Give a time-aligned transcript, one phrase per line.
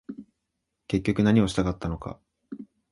[0.87, 2.19] 結局何をしたかったのか